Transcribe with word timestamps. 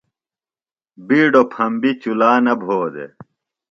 بیڈوۡ 1.07 1.47
پھمبیۡ 1.53 1.97
چُلا 2.01 2.31
نہ 2.45 2.53
بھو 2.61 2.79
دےۡ۔ 2.93 3.11